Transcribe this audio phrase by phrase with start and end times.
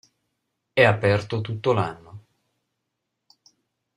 [0.73, 2.25] È aperto tutto l'anno.